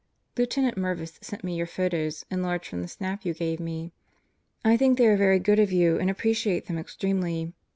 [0.35, 3.93] Lieutenant Merviss sent me your photos, enlarged from the snap you gave me.
[4.65, 7.53] I think they are very good of you and appreciate them extremely.